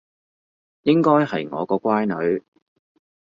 [0.81, 2.41] 應該係我個乖女